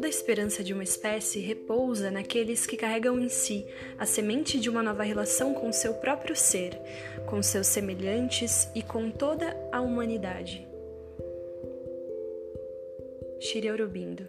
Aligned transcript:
Toda 0.00 0.08
a 0.08 0.16
esperança 0.16 0.64
de 0.64 0.72
uma 0.72 0.82
espécie 0.82 1.40
repousa 1.40 2.10
naqueles 2.10 2.64
que 2.64 2.74
carregam 2.74 3.20
em 3.20 3.28
si 3.28 3.66
a 3.98 4.06
semente 4.06 4.58
de 4.58 4.70
uma 4.70 4.82
nova 4.82 5.02
relação 5.02 5.52
com 5.52 5.70
seu 5.70 5.92
próprio 5.92 6.34
ser, 6.34 6.80
com 7.26 7.42
seus 7.42 7.66
semelhantes 7.66 8.66
e 8.74 8.82
com 8.82 9.10
toda 9.10 9.54
a 9.70 9.78
humanidade. 9.82 10.66
Aurobindo 13.70 14.26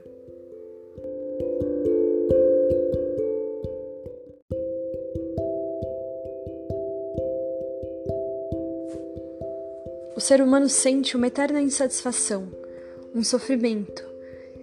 O 10.13 10.19
ser 10.19 10.41
humano 10.41 10.67
sente 10.67 11.15
uma 11.15 11.27
eterna 11.27 11.61
insatisfação, 11.61 12.51
um 13.15 13.23
sofrimento. 13.23 14.10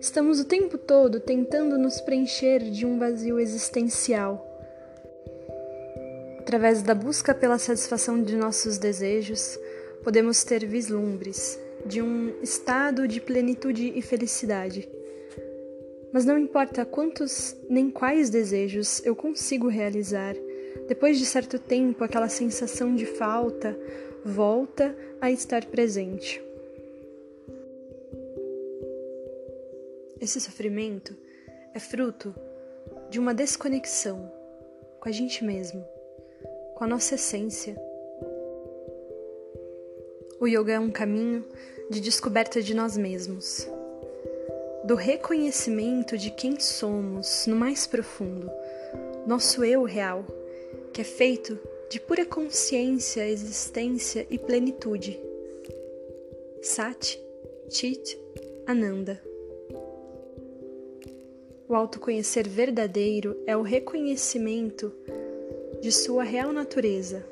Estamos 0.01 0.39
o 0.39 0.45
tempo 0.45 0.79
todo 0.79 1.19
tentando 1.19 1.77
nos 1.77 2.01
preencher 2.01 2.61
de 2.71 2.87
um 2.87 2.99
vazio 2.99 3.41
existencial. 3.41 4.47
Através 6.39 6.83
da 6.83 6.95
busca 6.95 7.35
pela 7.35 7.59
satisfação 7.59 8.23
de 8.23 8.37
nossos 8.37 8.79
desejos, 8.79 9.59
podemos 10.05 10.45
ter 10.45 10.65
vislumbres 10.65 11.59
de 11.85 12.01
um 12.01 12.33
estado 12.43 13.09
de 13.09 13.21
plenitude 13.21 13.93
e 13.95 14.01
felicidade. 14.01 14.89
Mas 16.13 16.25
não 16.25 16.39
importa 16.39 16.87
quantos 16.87 17.57
nem 17.69 17.91
quais 17.91 18.31
desejos 18.31 19.05
eu 19.05 19.17
consigo 19.17 19.67
realizar, 19.67 20.37
depois 20.87 21.19
de 21.19 21.27
certo 21.27 21.59
tempo 21.59 22.05
aquela 22.05 22.29
sensação 22.29 22.95
de 22.95 23.05
falta 23.05 23.77
volta 24.25 24.97
a 25.21 25.31
estar 25.31 25.65
presente. 25.67 26.48
Esse 30.21 30.41
sofrimento 30.41 31.17
é 31.75 31.79
fruto 31.79 32.35
de 33.09 33.19
uma 33.19 33.33
desconexão 33.33 34.33
com 34.99 35.09
a 35.09 35.13
gente 35.13 35.45
mesmo, 35.45 35.87
com 36.75 36.85
a 36.85 36.87
nossa 36.87 37.15
essência. 37.15 37.77
O 40.41 40.47
yoga 40.47 40.73
é 40.73 40.81
um 40.81 40.91
caminho 40.91 41.45
de 41.91 42.01
descoberta 42.01 42.61
de 42.61 42.75
nós 42.75 42.97
mesmos, 42.97 43.69
do 44.85 44.95
reconhecimento 44.95 46.19
de 46.19 46.31
quem 46.31 46.59
somos 46.59 47.47
no 47.47 47.57
mais 47.57 47.87
profundo, 47.87 48.51
nosso 49.27 49.65
eu 49.65 49.85
real, 49.85 50.25
que 50.93 51.01
é 51.01 51.05
feito 51.05 51.59
de 51.89 52.01
pura 52.01 52.27
consciência, 52.27 53.29
existência 53.29 54.27
e 54.29 54.39
plenitude. 54.39 55.19
Sat, 56.61 57.23
Chit, 57.71 58.19
Ananda. 58.67 59.28
O 61.69 61.75
autoconhecer 61.75 62.49
verdadeiro 62.49 63.37
é 63.47 63.55
o 63.55 63.61
reconhecimento 63.61 64.91
de 65.83 65.93
sua 65.93 66.23
real 66.23 66.51
natureza. 66.51 67.23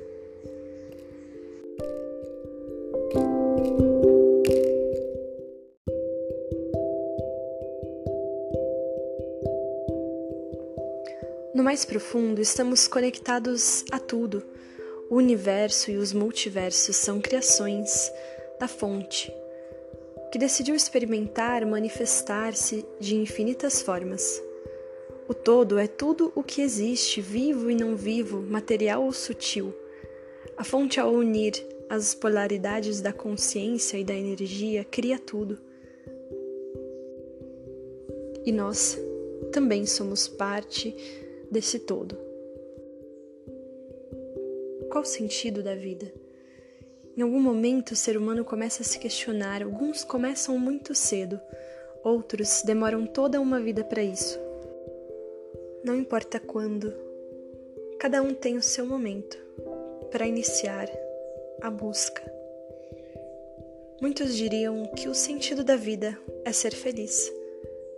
No 11.54 11.64
mais 11.64 11.86
profundo, 11.86 12.42
estamos 12.42 12.86
conectados 12.86 13.86
a 13.90 13.98
tudo. 13.98 14.42
O 15.08 15.16
universo 15.16 15.90
e 15.90 15.96
os 15.96 16.12
multiversos 16.12 16.94
são 16.96 17.22
criações 17.22 18.12
da 18.60 18.68
fonte, 18.68 19.34
que 20.30 20.38
decidiu 20.38 20.74
experimentar 20.74 21.64
manifestar-se 21.64 22.84
de 22.98 23.16
infinitas 23.16 23.80
formas. 23.80 24.42
O 25.28 25.34
todo 25.34 25.78
é 25.78 25.86
tudo 25.86 26.32
o 26.34 26.42
que 26.42 26.62
existe, 26.62 27.20
vivo 27.20 27.70
e 27.70 27.74
não 27.74 27.96
vivo, 27.96 28.40
material 28.42 29.04
ou 29.04 29.12
sutil. 29.12 29.74
A 30.56 30.64
fonte, 30.64 31.00
ao 31.00 31.12
unir 31.12 31.52
as 31.88 32.14
polaridades 32.14 33.00
da 33.00 33.12
consciência 33.12 33.98
e 33.98 34.04
da 34.04 34.14
energia, 34.14 34.84
cria 34.84 35.18
tudo. 35.18 35.58
E 38.44 38.52
nós 38.52 38.98
também 39.52 39.86
somos 39.86 40.28
parte 40.28 40.94
desse 41.50 41.80
todo. 41.80 42.16
Qual 44.90 45.02
o 45.02 45.06
sentido 45.06 45.62
da 45.62 45.74
vida? 45.74 46.12
Em 47.16 47.22
algum 47.22 47.40
momento 47.40 47.92
o 47.92 47.96
ser 47.96 48.18
humano 48.18 48.44
começa 48.44 48.82
a 48.82 48.84
se 48.84 48.98
questionar, 48.98 49.62
alguns 49.62 50.04
começam 50.04 50.58
muito 50.58 50.94
cedo, 50.94 51.40
outros 52.04 52.62
demoram 52.62 53.06
toda 53.06 53.40
uma 53.40 53.58
vida 53.58 53.82
para 53.82 54.02
isso. 54.02 54.38
Não 55.82 55.96
importa 55.96 56.38
quando, 56.38 56.92
cada 57.98 58.20
um 58.20 58.34
tem 58.34 58.58
o 58.58 58.62
seu 58.62 58.84
momento 58.84 59.38
para 60.10 60.26
iniciar 60.26 60.90
a 61.62 61.70
busca. 61.70 62.22
Muitos 63.98 64.36
diriam 64.36 64.84
que 64.94 65.08
o 65.08 65.14
sentido 65.14 65.64
da 65.64 65.74
vida 65.74 66.18
é 66.44 66.52
ser 66.52 66.74
feliz, 66.74 67.32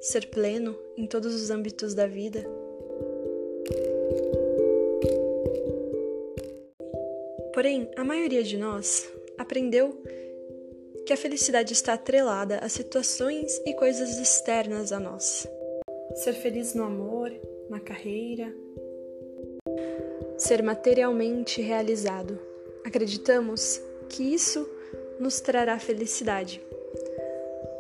ser 0.01 0.29
pleno 0.29 0.79
em 0.97 1.09
todos 1.09 1.35
os 1.35 1.51
âmbitos 1.51 1.93
da 1.93 2.07
vida 2.07 2.49
Porém, 7.59 7.91
a 7.97 8.05
maioria 8.05 8.45
de 8.45 8.57
nós 8.57 9.13
aprendeu 9.37 10.01
que 11.05 11.13
a 11.13 11.17
felicidade 11.17 11.73
está 11.73 11.95
atrelada 11.95 12.59
a 12.59 12.69
situações 12.69 13.61
e 13.67 13.75
coisas 13.75 14.17
externas 14.17 14.93
a 14.93 15.01
nós. 15.01 15.45
Ser 16.15 16.35
feliz 16.35 16.73
no 16.73 16.85
amor, 16.85 17.33
na 17.69 17.81
carreira, 17.81 18.55
ser 20.37 20.63
materialmente 20.63 21.61
realizado. 21.61 22.39
Acreditamos 22.85 23.83
que 24.09 24.23
isso 24.23 24.65
nos 25.19 25.41
trará 25.41 25.81
felicidade. 25.81 26.63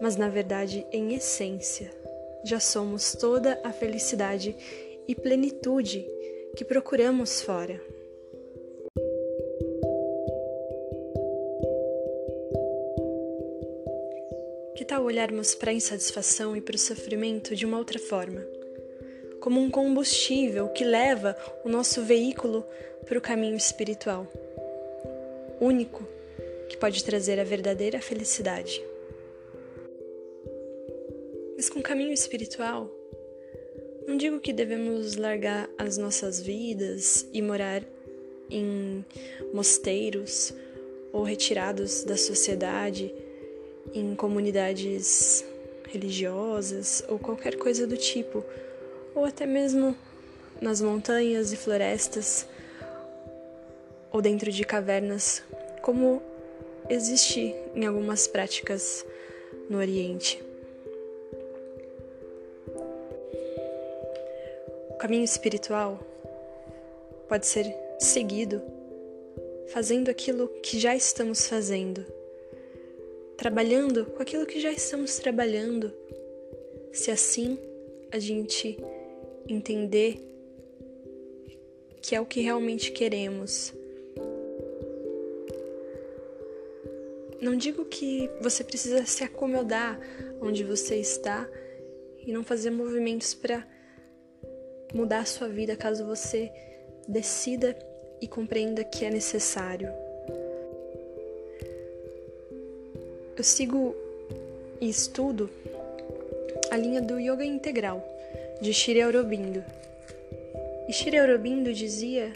Mas 0.00 0.16
na 0.16 0.28
verdade, 0.28 0.84
em 0.90 1.14
essência, 1.14 1.88
já 2.42 2.58
somos 2.58 3.12
toda 3.12 3.60
a 3.62 3.70
felicidade 3.70 4.56
e 5.06 5.14
plenitude 5.14 6.04
que 6.56 6.64
procuramos 6.64 7.40
fora. 7.42 7.80
Tal 14.88 15.04
olharmos 15.04 15.54
para 15.54 15.70
a 15.70 15.74
insatisfação 15.74 16.56
e 16.56 16.62
para 16.62 16.74
o 16.74 16.78
sofrimento 16.78 17.54
de 17.54 17.66
uma 17.66 17.76
outra 17.76 17.98
forma? 17.98 18.40
Como 19.38 19.60
um 19.60 19.70
combustível 19.70 20.68
que 20.70 20.82
leva 20.82 21.36
o 21.62 21.68
nosso 21.68 22.02
veículo 22.02 22.64
para 23.04 23.18
o 23.18 23.20
caminho 23.20 23.54
espiritual, 23.54 24.26
único 25.60 26.08
que 26.70 26.76
pode 26.78 27.04
trazer 27.04 27.38
a 27.38 27.44
verdadeira 27.44 28.00
felicidade. 28.00 28.82
Mas 31.54 31.68
com 31.68 31.80
o 31.80 31.82
caminho 31.82 32.12
espiritual, 32.14 32.90
não 34.06 34.16
digo 34.16 34.40
que 34.40 34.54
devemos 34.54 35.16
largar 35.16 35.68
as 35.76 35.98
nossas 35.98 36.40
vidas 36.40 37.28
e 37.30 37.42
morar 37.42 37.84
em 38.48 39.04
mosteiros 39.52 40.54
ou 41.12 41.24
retirados 41.24 42.04
da 42.04 42.16
sociedade 42.16 43.14
em 43.94 44.14
comunidades 44.14 45.44
religiosas 45.88 47.02
ou 47.08 47.18
qualquer 47.18 47.56
coisa 47.56 47.86
do 47.86 47.96
tipo, 47.96 48.44
ou 49.14 49.24
até 49.24 49.46
mesmo 49.46 49.96
nas 50.60 50.80
montanhas 50.80 51.52
e 51.52 51.56
florestas 51.56 52.46
ou 54.10 54.20
dentro 54.20 54.50
de 54.50 54.64
cavernas, 54.64 55.42
como 55.82 56.22
existe 56.88 57.54
em 57.74 57.86
algumas 57.86 58.26
práticas 58.26 59.04
no 59.68 59.78
Oriente. 59.78 60.42
O 64.90 64.94
caminho 64.94 65.24
espiritual 65.24 66.00
pode 67.28 67.46
ser 67.46 67.72
seguido 67.98 68.62
fazendo 69.68 70.08
aquilo 70.10 70.48
que 70.62 70.80
já 70.80 70.96
estamos 70.96 71.46
fazendo 71.46 72.17
trabalhando 73.38 74.04
com 74.06 74.20
aquilo 74.20 74.44
que 74.44 74.60
já 74.60 74.72
estamos 74.72 75.16
trabalhando. 75.16 75.92
Se 76.92 77.10
assim 77.12 77.56
a 78.10 78.18
gente 78.18 78.76
entender 79.48 80.20
que 82.02 82.16
é 82.16 82.20
o 82.20 82.26
que 82.26 82.40
realmente 82.40 82.90
queremos. 82.90 83.72
Não 87.40 87.56
digo 87.56 87.84
que 87.84 88.28
você 88.40 88.64
precisa 88.64 89.06
se 89.06 89.22
acomodar 89.22 90.00
onde 90.40 90.64
você 90.64 90.96
está 90.96 91.48
e 92.26 92.32
não 92.32 92.42
fazer 92.42 92.70
movimentos 92.70 93.34
para 93.34 93.64
mudar 94.92 95.20
a 95.20 95.24
sua 95.24 95.48
vida 95.48 95.76
caso 95.76 96.04
você 96.04 96.50
decida 97.06 97.78
e 98.20 98.26
compreenda 98.26 98.82
que 98.82 99.04
é 99.04 99.10
necessário. 99.10 100.07
Eu 103.38 103.44
sigo 103.44 103.94
e 104.80 104.88
estudo 104.88 105.48
a 106.72 106.76
linha 106.76 107.00
do 107.00 107.20
yoga 107.20 107.44
integral 107.44 108.04
de 108.60 108.74
Shri 108.74 109.00
Aurobindo. 109.00 109.62
E 110.88 110.92
Shri 110.92 111.16
Aurobindo 111.16 111.72
dizia 111.72 112.32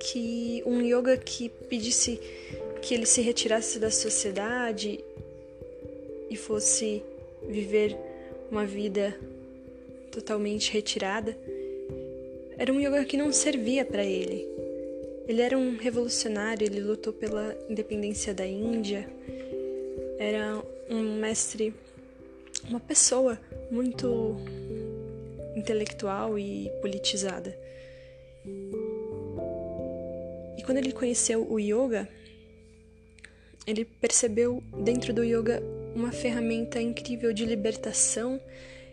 que 0.00 0.62
um 0.66 0.82
yoga 0.82 1.16
que 1.16 1.48
pedisse 1.48 2.20
que 2.82 2.92
ele 2.92 3.06
se 3.06 3.22
retirasse 3.22 3.78
da 3.78 3.90
sociedade 3.90 5.02
e 6.28 6.36
fosse 6.36 7.02
viver 7.48 7.96
uma 8.50 8.66
vida 8.66 9.18
totalmente 10.12 10.70
retirada, 10.70 11.34
era 12.58 12.70
um 12.70 12.78
yoga 12.78 13.02
que 13.06 13.16
não 13.16 13.32
servia 13.32 13.82
para 13.82 14.04
ele. 14.04 14.46
Ele 15.26 15.40
era 15.40 15.56
um 15.56 15.78
revolucionário, 15.78 16.66
ele 16.66 16.80
lutou 16.80 17.14
pela 17.14 17.56
independência 17.68 18.34
da 18.34 18.46
Índia, 18.46 19.08
era 20.18 20.62
um 20.90 21.18
mestre, 21.18 21.72
uma 22.68 22.80
pessoa 22.80 23.40
muito 23.70 24.36
intelectual 25.54 26.38
e 26.38 26.70
politizada. 26.80 27.56
E 30.56 30.62
quando 30.64 30.78
ele 30.78 30.92
conheceu 30.92 31.46
o 31.50 31.58
yoga, 31.58 32.08
ele 33.66 33.84
percebeu 33.84 34.62
dentro 34.82 35.12
do 35.12 35.22
yoga 35.22 35.62
uma 35.94 36.10
ferramenta 36.10 36.80
incrível 36.80 37.32
de 37.32 37.44
libertação 37.44 38.40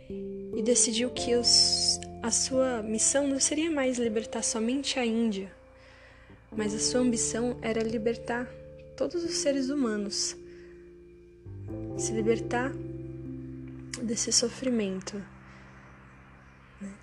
e 0.10 0.62
decidiu 0.62 1.10
que 1.10 1.36
os, 1.36 2.00
a 2.22 2.32
sua 2.32 2.82
missão 2.84 3.28
não 3.28 3.40
seria 3.40 3.72
mais 3.72 3.98
libertar 3.98 4.44
somente 4.44 5.00
a 5.00 5.06
Índia, 5.06 5.52
mas 6.52 6.74
a 6.74 6.80
sua 6.80 7.02
ambição 7.02 7.58
era 7.62 7.82
libertar 7.82 8.48
todos 8.96 9.24
os 9.24 9.36
seres 9.36 9.70
humanos, 9.70 10.36
se 11.98 12.12
libertar 12.14 12.72
desse 14.04 14.32
sofrimento. 14.32 15.16
Né? 16.82 16.94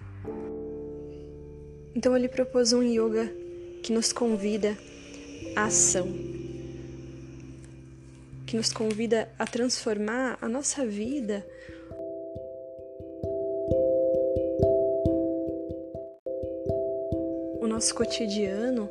Então 1.94 2.16
ele 2.16 2.28
propôs 2.28 2.72
um 2.72 2.82
yoga 2.82 3.32
que 3.82 3.92
nos 3.92 4.12
convida 4.12 4.76
à 5.56 5.64
ação, 5.64 6.06
que 8.46 8.56
nos 8.56 8.72
convida 8.72 9.28
a 9.38 9.46
transformar 9.46 10.38
a 10.40 10.48
nossa 10.48 10.86
vida. 10.86 11.46
O 17.60 17.66
nosso 17.66 17.94
cotidiano 17.94 18.88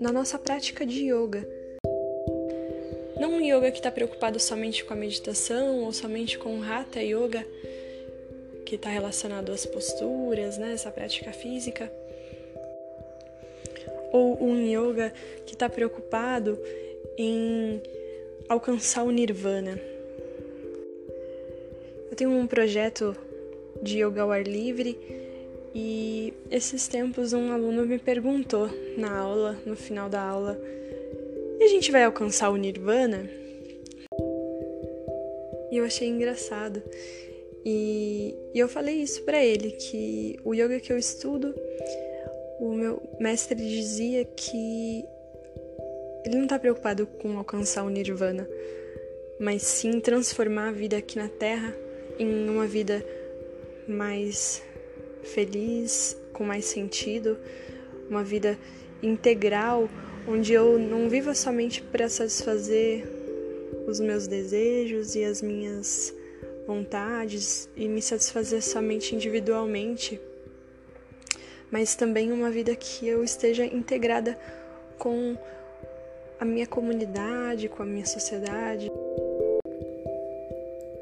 na 0.00 0.12
nossa 0.12 0.38
prática 0.38 0.84
de 0.84 1.10
yoga. 1.10 1.55
Não 3.18 3.32
um 3.32 3.40
yoga 3.40 3.70
que 3.70 3.78
está 3.78 3.90
preocupado 3.90 4.38
somente 4.38 4.84
com 4.84 4.92
a 4.92 4.96
meditação 4.96 5.84
ou 5.84 5.92
somente 5.92 6.38
com 6.38 6.58
o 6.58 6.62
Hatha 6.62 7.00
Yoga, 7.00 7.46
que 8.66 8.74
está 8.74 8.90
relacionado 8.90 9.52
às 9.52 9.64
posturas, 9.64 10.58
né, 10.58 10.72
essa 10.74 10.90
prática 10.90 11.32
física. 11.32 11.90
Ou 14.12 14.42
um 14.42 14.60
yoga 14.66 15.12
que 15.46 15.54
está 15.54 15.68
preocupado 15.68 16.58
em 17.16 17.80
alcançar 18.48 19.02
o 19.02 19.10
nirvana. 19.10 19.80
Eu 22.10 22.16
tenho 22.16 22.30
um 22.30 22.46
projeto 22.46 23.16
de 23.82 24.02
yoga 24.02 24.22
ao 24.22 24.30
ar 24.30 24.46
livre 24.46 24.98
e 25.74 26.32
esses 26.50 26.88
tempos 26.88 27.32
um 27.32 27.52
aluno 27.52 27.84
me 27.84 27.98
perguntou 27.98 28.70
na 28.96 29.14
aula, 29.18 29.58
no 29.66 29.76
final 29.76 30.08
da 30.08 30.22
aula, 30.22 30.58
e 31.58 31.64
a 31.64 31.68
gente 31.68 31.90
vai 31.90 32.04
alcançar 32.04 32.50
o 32.50 32.56
nirvana? 32.56 33.28
E 35.70 35.76
eu 35.76 35.84
achei 35.84 36.08
engraçado. 36.08 36.82
E, 37.64 38.36
e 38.54 38.58
eu 38.58 38.68
falei 38.68 38.96
isso 38.96 39.22
para 39.24 39.44
ele 39.44 39.72
que 39.72 40.38
o 40.44 40.54
yoga 40.54 40.78
que 40.78 40.92
eu 40.92 40.98
estudo, 40.98 41.54
o 42.60 42.72
meu 42.72 43.02
mestre 43.18 43.56
dizia 43.56 44.24
que 44.24 45.04
ele 46.24 46.36
não 46.36 46.44
está 46.44 46.58
preocupado 46.58 47.06
com 47.06 47.36
alcançar 47.38 47.84
o 47.84 47.90
nirvana, 47.90 48.48
mas 49.38 49.62
sim 49.62 50.00
transformar 50.00 50.68
a 50.68 50.72
vida 50.72 50.96
aqui 50.96 51.18
na 51.18 51.28
Terra 51.28 51.74
em 52.18 52.48
uma 52.48 52.66
vida 52.66 53.04
mais 53.88 54.62
feliz, 55.22 56.16
com 56.32 56.44
mais 56.44 56.64
sentido, 56.64 57.36
uma 58.08 58.22
vida 58.22 58.58
integral, 59.02 59.88
onde 60.28 60.52
eu 60.52 60.78
não 60.78 61.08
viva 61.08 61.34
somente 61.34 61.80
para 61.80 62.08
satisfazer 62.08 63.06
os 63.86 64.00
meus 64.00 64.26
desejos 64.26 65.14
e 65.14 65.24
as 65.24 65.40
minhas 65.40 66.12
vontades 66.66 67.68
e 67.76 67.86
me 67.86 68.02
satisfazer 68.02 68.62
somente 68.62 69.14
individualmente, 69.14 70.20
mas 71.70 71.94
também 71.94 72.32
uma 72.32 72.50
vida 72.50 72.74
que 72.74 73.06
eu 73.06 73.22
esteja 73.22 73.64
integrada 73.64 74.36
com 74.98 75.36
a 76.40 76.44
minha 76.44 76.66
comunidade, 76.66 77.68
com 77.68 77.82
a 77.82 77.86
minha 77.86 78.04
sociedade, 78.04 78.90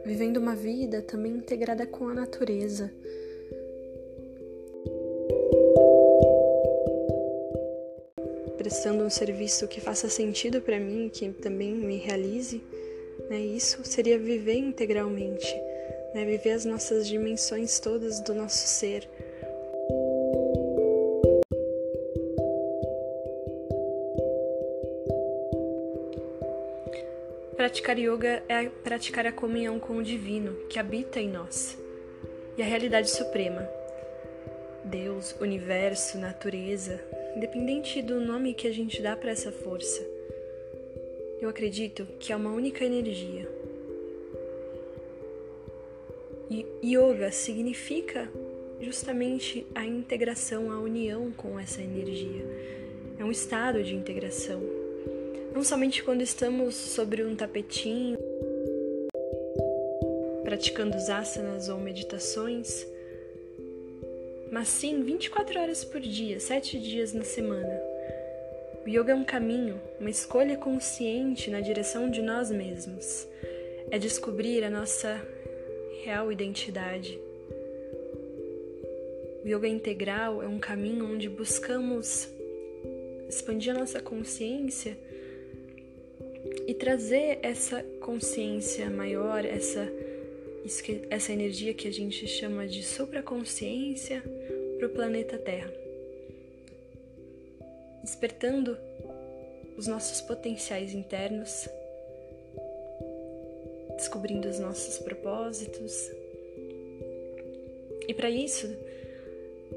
vivendo 0.05 0.37
uma 0.37 0.55
vida 0.55 1.01
também 1.01 1.33
integrada 1.33 1.87
com 1.87 2.09
a 2.09 2.15
natureza 2.15 2.93
prestando 8.65 9.05
um 9.05 9.11
serviço 9.11 9.69
que 9.69 9.79
faça 9.79 10.09
sentido 10.09 10.59
para 10.59 10.81
mim, 10.81 11.11
que 11.13 11.29
também 11.29 11.75
me 11.75 11.99
realize, 11.99 12.63
né? 13.29 13.39
Isso 13.39 13.85
seria 13.85 14.19
viver 14.19 14.57
integralmente, 14.57 15.55
né? 16.15 16.25
Viver 16.25 16.53
as 16.53 16.65
nossas 16.65 17.07
dimensões 17.07 17.79
todas 17.79 18.21
do 18.21 18.35
nosso 18.35 18.67
ser. 18.67 19.07
Praticar 27.55 27.99
yoga 27.99 28.43
é 28.49 28.71
praticar 28.83 29.27
a 29.27 29.33
comunhão 29.33 29.79
com 29.79 29.99
o 29.99 30.03
divino 30.03 30.55
que 30.71 30.79
habita 30.79 31.21
em 31.21 31.29
nós 31.29 31.77
e 32.57 32.63
a 32.63 32.65
realidade 32.65 33.11
suprema. 33.11 33.69
Deus, 34.83 35.37
universo, 35.39 36.17
natureza, 36.17 36.99
independente 37.37 38.01
do 38.01 38.21
nome 38.21 38.55
que 38.55 38.69
a 38.69 38.73
gente 38.73 39.03
dá 39.03 39.17
para 39.17 39.31
essa 39.31 39.51
força. 39.51 40.03
Eu 41.41 41.49
acredito 41.49 42.07
que 42.19 42.33
é 42.33 42.37
uma 42.37 42.53
única 42.53 42.85
energia. 42.85 43.49
E 46.51 46.67
yoga 46.83 47.31
significa 47.33 48.31
justamente 48.81 49.67
a 49.75 49.85
integração, 49.85 50.71
a 50.71 50.79
união 50.79 51.33
com 51.33 51.59
essa 51.59 51.83
energia. 51.83 52.45
É 53.19 53.25
um 53.25 53.31
estado 53.31 53.83
de 53.83 53.95
integração. 53.95 54.63
Não 55.55 55.63
somente 55.63 56.03
quando 56.03 56.23
estamos 56.23 56.75
sobre 56.75 57.25
um 57.25 57.35
tapetinho, 57.35 58.19
praticando 60.43 60.97
os 60.97 61.09
asanas 61.09 61.69
ou 61.69 61.79
meditações, 61.79 62.87
mas 64.55 64.69
sim 64.69 65.03
24 65.03 65.59
horas 65.59 65.85
por 65.85 66.01
dia, 66.01 66.39
7 66.39 66.79
dias 66.79 67.13
na 67.13 67.25
semana. 67.25 67.77
O 68.87 68.89
yoga 68.89 69.11
é 69.11 69.15
um 69.17 69.25
caminho, 69.25 69.81
uma 69.99 70.09
escolha 70.09 70.57
consciente 70.57 71.51
na 71.51 71.61
direção 71.61 72.09
de 72.09 72.23
nós 72.23 72.53
mesmos. 72.53 73.27
É 73.91 73.99
descobrir 73.99 74.63
a 74.63 74.71
nossa 74.71 75.21
real 76.05 76.31
identidade. 76.31 77.19
O 79.45 79.49
yoga 79.49 79.67
integral 79.67 80.41
é 80.41 80.47
um 80.47 80.61
caminho 80.61 81.05
onde 81.13 81.29
buscamos 81.29 82.29
expandir 83.29 83.75
a 83.75 83.79
nossa 83.81 84.01
consciência 84.01 84.97
e 86.65 86.75
trazer 86.75 87.41
essa 87.43 87.83
consciência 88.01 88.89
maior, 88.89 89.45
essa, 89.45 89.93
essa 91.11 91.33
energia 91.33 91.75
que 91.75 91.89
a 91.89 91.93
gente 91.93 92.25
chama 92.29 92.69
de 92.69 92.85
supraconsciência 92.85 94.23
para 94.85 94.89
o 94.89 94.91
planeta 94.91 95.39
Terra, 95.39 95.73
despertando 98.03 98.77
os 99.79 99.87
nossos 99.87 100.21
potenciais 100.21 100.93
internos, 100.93 101.69
descobrindo 103.97 104.47
os 104.49 104.59
nossos 104.59 104.99
propósitos. 104.99 106.11
E 108.07 108.13
para 108.13 108.29
isso, 108.29 108.67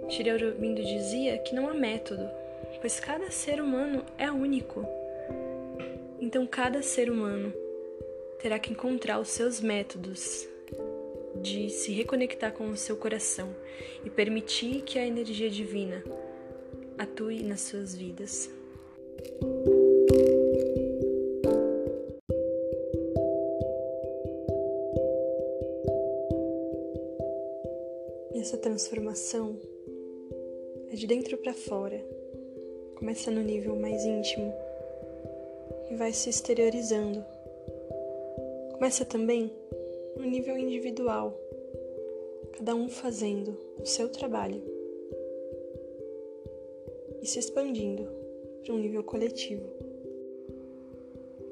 Shri 0.10 0.30
Aurobindo 0.30 0.84
dizia 0.84 1.38
que 1.38 1.56
não 1.56 1.70
há 1.70 1.74
método, 1.74 2.30
pois 2.82 3.00
cada 3.00 3.32
ser 3.32 3.62
humano 3.62 4.04
é 4.18 4.30
único. 4.30 4.86
Então 6.20 6.46
cada 6.46 6.82
ser 6.82 7.10
humano 7.10 7.54
terá 8.42 8.60
que 8.60 8.74
encontrar 8.74 9.20
os 9.20 9.30
seus 9.30 9.62
métodos 9.62 10.48
de 11.42 11.70
se 11.70 11.92
reconectar 11.92 12.52
com 12.54 12.70
o 12.70 12.78
seu 12.78 12.96
coração 12.96 13.56
e 14.04 14.10
permitir 14.10 14.82
que 14.82 14.98
a 14.98 15.06
energia 15.06 15.50
divina 15.50 16.04
atue 16.98 17.44
nas 17.44 17.62
suas 17.62 17.96
vidas. 17.96 18.50
Essa 28.34 28.58
transformação 28.58 29.60
é 30.92 30.96
de 30.96 31.06
dentro 31.06 31.38
para 31.38 31.54
fora, 31.54 32.02
começa 32.96 33.30
no 33.30 33.42
nível 33.42 33.76
mais 33.76 34.06
íntimo 34.06 34.54
e 35.92 35.96
vai 35.96 36.14
se 36.14 36.30
exteriorizando. 36.30 37.26
Começa 38.74 39.04
também 39.04 39.52
no 40.18 40.26
nível 40.26 40.58
individual, 40.58 41.40
cada 42.58 42.74
um 42.76 42.90
fazendo 42.90 43.58
o 43.80 43.86
seu 43.86 44.10
trabalho 44.10 44.62
e 47.22 47.28
se 47.28 47.40
expandindo 47.40 48.08
para 48.64 48.74
um 48.74 48.80
nível 48.80 49.04
coletivo. 49.04 49.64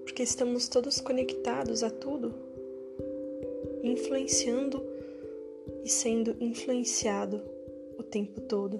Porque 0.04 0.24
estamos 0.24 0.68
todos 0.68 1.00
conectados 1.00 1.84
a 1.84 1.90
tudo, 1.90 2.34
influenciando 3.84 4.84
e 5.84 5.90
sendo 5.90 6.36
influenciado 6.40 7.42
o 7.98 8.04
tempo 8.04 8.42
todo. 8.42 8.80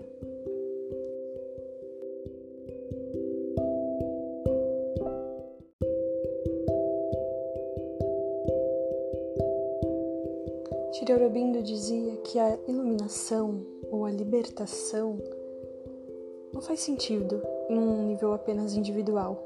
Shri 11.16 11.24
Aurobindo 11.24 11.62
dizia 11.62 12.18
que 12.18 12.38
a 12.38 12.60
iluminação 12.68 13.66
ou 13.90 14.04
a 14.04 14.12
libertação 14.12 15.18
não 16.54 16.60
faz 16.62 16.82
sentido 16.82 17.42
em 17.70 17.78
um 17.78 18.06
nível 18.08 18.34
apenas 18.34 18.74
individual, 18.74 19.42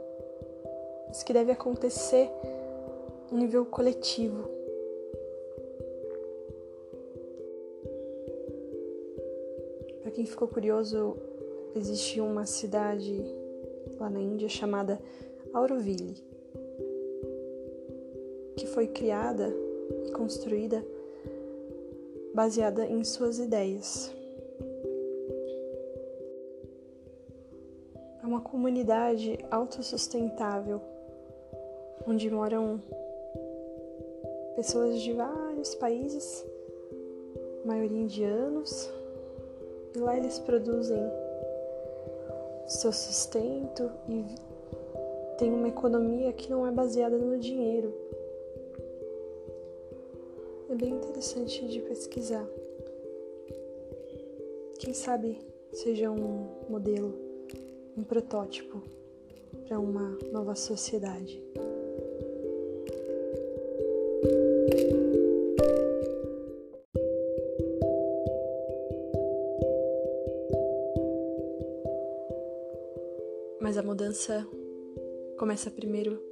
mas 1.07 1.21
que 1.21 1.31
deve 1.31 1.51
acontecer 1.51 2.27
no 3.31 3.37
nível 3.37 3.65
coletivo. 3.67 4.49
Para 10.01 10.11
quem 10.11 10.25
ficou 10.25 10.47
curioso, 10.47 11.17
existe 11.75 12.19
uma 12.19 12.47
cidade 12.47 13.23
lá 13.99 14.09
na 14.09 14.19
Índia 14.19 14.49
chamada 14.49 14.99
Auroville, 15.53 16.15
que 18.57 18.65
foi 18.65 18.87
criada 18.87 19.53
e 20.07 20.11
construída 20.11 20.83
baseada 22.33 22.85
em 22.85 23.03
suas 23.03 23.39
ideias. 23.39 24.13
É 28.21 28.25
uma 28.25 28.41
comunidade 28.41 29.37
autossustentável, 29.49 30.81
onde 32.07 32.29
moram 32.29 32.81
pessoas 34.55 35.01
de 35.01 35.13
vários 35.13 35.73
países, 35.75 36.45
maioria 37.65 37.97
indianos, 37.97 38.91
e 39.95 39.99
lá 39.99 40.17
eles 40.17 40.37
produzem 40.39 41.01
seu 42.67 42.91
sustento 42.91 43.89
e 44.07 44.25
tem 45.37 45.51
uma 45.51 45.69
economia 45.69 46.31
que 46.33 46.49
não 46.49 46.67
é 46.67 46.71
baseada 46.71 47.17
no 47.17 47.39
dinheiro, 47.39 47.93
bem 50.79 50.93
interessante 50.93 51.67
de 51.67 51.81
pesquisar. 51.81 52.47
Quem 54.79 54.93
sabe 54.93 55.37
seja 55.73 56.09
um 56.09 56.47
modelo, 56.69 57.13
um 57.97 58.03
protótipo 58.03 58.81
para 59.67 59.77
uma 59.77 60.17
nova 60.31 60.55
sociedade. 60.55 61.43
Mas 73.59 73.77
a 73.77 73.83
mudança 73.83 74.47
começa 75.37 75.69
primeiro 75.69 76.23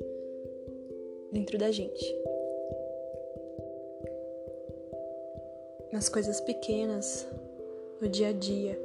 dentro 1.34 1.58
da 1.58 1.70
gente. 1.70 2.27
Nas 5.98 6.10
coisas 6.10 6.40
pequenas, 6.40 7.28
no 8.00 8.08
dia 8.08 8.28
a 8.28 8.32
dia. 8.32 8.80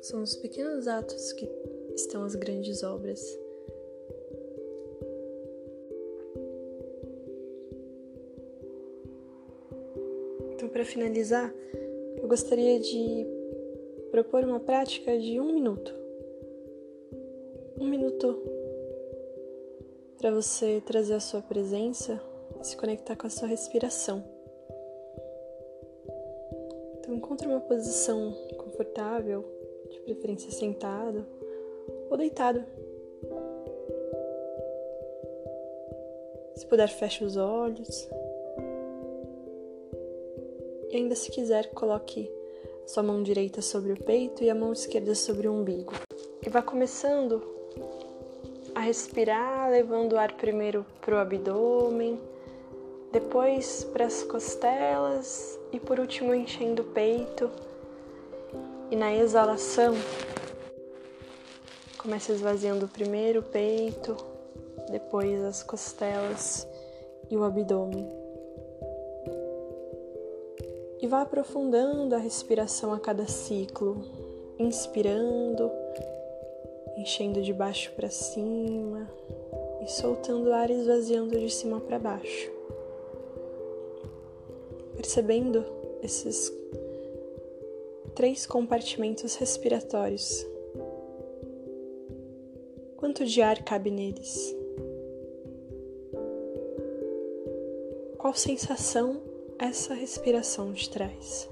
São 0.00 0.22
os 0.22 0.36
pequenos 0.36 0.86
atos 0.86 1.32
que 1.32 1.50
estão 1.96 2.22
as 2.22 2.36
grandes 2.36 2.84
obras. 2.84 3.20
Então, 10.52 10.68
para 10.68 10.84
finalizar, 10.84 11.52
eu 12.22 12.28
gostaria 12.28 12.78
de 12.78 13.26
propor 14.12 14.44
uma 14.44 14.60
prática 14.60 15.18
de 15.18 15.40
um 15.40 15.52
minuto. 15.52 15.92
Um 17.76 17.88
minuto 17.88 18.40
para 20.16 20.30
você 20.30 20.80
trazer 20.86 21.14
a 21.14 21.20
sua 21.20 21.42
presença 21.42 22.22
e 22.60 22.64
se 22.64 22.76
conectar 22.76 23.16
com 23.16 23.26
a 23.26 23.30
sua 23.30 23.48
respiração. 23.48 24.35
Encontre 27.16 27.48
uma 27.48 27.60
posição 27.60 28.30
confortável, 28.58 29.42
de 29.88 29.98
preferência 30.00 30.50
sentado 30.50 31.24
ou 32.10 32.16
deitado. 32.18 32.62
Se 36.54 36.66
puder, 36.66 36.90
feche 36.90 37.24
os 37.24 37.38
olhos. 37.38 38.06
E 40.90 40.96
ainda 40.96 41.16
se 41.16 41.30
quiser, 41.30 41.70
coloque 41.70 42.30
sua 42.84 43.02
mão 43.02 43.22
direita 43.22 43.62
sobre 43.62 43.94
o 43.94 44.04
peito 44.04 44.44
e 44.44 44.50
a 44.50 44.54
mão 44.54 44.74
esquerda 44.74 45.14
sobre 45.14 45.48
o 45.48 45.52
umbigo. 45.52 45.94
E 46.46 46.50
vá 46.50 46.60
começando 46.60 47.42
a 48.74 48.80
respirar, 48.80 49.70
levando 49.70 50.12
o 50.12 50.18
ar 50.18 50.36
primeiro 50.36 50.84
para 51.00 51.14
o 51.14 51.18
abdômen 51.18 52.20
depois 53.10 53.84
para 53.84 54.04
as 54.04 54.22
costelas 54.22 55.55
e 55.72 55.80
por 55.80 55.98
último 55.98 56.34
enchendo 56.34 56.82
o 56.82 56.86
peito. 56.86 57.50
E 58.90 58.96
na 58.96 59.14
exalação, 59.14 59.94
comece 61.98 62.32
esvaziando 62.32 62.86
primeiro 62.86 63.40
o 63.40 63.42
peito, 63.42 64.16
depois 64.90 65.42
as 65.42 65.62
costelas 65.62 66.66
e 67.30 67.36
o 67.36 67.44
abdômen. 67.44 68.08
E 71.00 71.06
vá 71.06 71.22
aprofundando 71.22 72.14
a 72.14 72.18
respiração 72.18 72.92
a 72.92 73.00
cada 73.00 73.26
ciclo, 73.26 74.02
inspirando, 74.58 75.70
enchendo 76.96 77.42
de 77.42 77.52
baixo 77.52 77.92
para 77.92 78.08
cima 78.08 79.08
e 79.82 79.88
soltando 79.88 80.52
ar 80.52 80.70
esvaziando 80.70 81.38
de 81.38 81.50
cima 81.50 81.80
para 81.80 81.98
baixo 81.98 82.55
percebendo 85.16 85.64
esses 86.02 86.52
três 88.14 88.44
compartimentos 88.44 89.34
respiratórios. 89.36 90.46
Quanto 92.98 93.24
de 93.24 93.40
ar 93.40 93.64
cabe 93.64 93.90
neles? 93.90 94.54
Qual 98.18 98.34
sensação 98.34 99.22
essa 99.58 99.94
respiração 99.94 100.74
te 100.74 100.90
traz? 100.90 101.48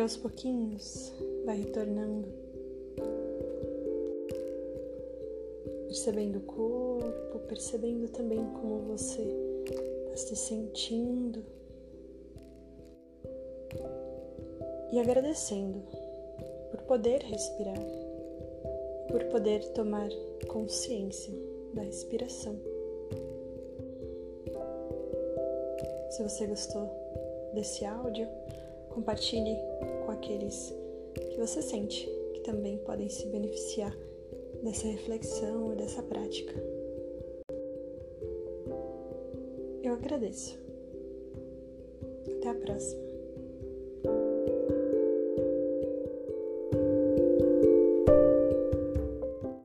E 0.00 0.02
aos 0.02 0.16
pouquinhos 0.16 1.12
vai 1.44 1.58
retornando, 1.58 2.26
percebendo 5.88 6.38
o 6.38 6.40
corpo, 6.40 7.38
percebendo 7.46 8.08
também 8.08 8.38
como 8.38 8.96
você 8.96 9.20
está 10.06 10.16
se 10.16 10.36
sentindo 10.36 11.44
e 14.90 14.98
agradecendo 14.98 15.82
por 16.70 16.80
poder 16.84 17.20
respirar, 17.24 17.84
por 19.10 19.22
poder 19.24 19.62
tomar 19.74 20.08
consciência 20.48 21.34
da 21.74 21.82
respiração. 21.82 22.58
Se 26.08 26.22
você 26.22 26.46
gostou 26.46 26.88
desse 27.52 27.84
áudio, 27.84 28.26
compartilhe 28.90 29.56
com 30.04 30.12
aqueles 30.12 30.74
que 31.14 31.36
você 31.38 31.62
sente 31.62 32.06
que 32.34 32.40
também 32.40 32.78
podem 32.78 33.08
se 33.08 33.26
beneficiar 33.26 33.96
dessa 34.62 34.86
reflexão 34.86 35.72
e 35.72 35.76
dessa 35.76 36.02
prática. 36.02 36.54
Eu 39.82 39.94
agradeço. 39.94 40.58
Até 42.38 42.48
a 42.48 42.54
próxima. 42.54 43.09